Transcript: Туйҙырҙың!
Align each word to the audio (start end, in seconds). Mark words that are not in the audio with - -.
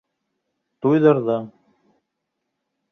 Туйҙырҙың! 0.85 1.47